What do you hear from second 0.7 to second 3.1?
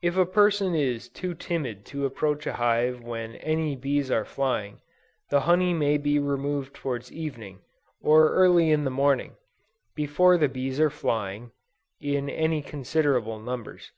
is too timid to approach a hive